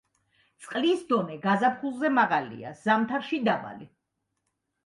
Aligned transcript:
წყლის 0.63 1.03
დონე 1.11 1.37
გაზაფხულზე 1.43 2.11
მაღალია, 2.15 2.73
ზამთარში 2.81 3.41
დაბალი. 3.51 3.91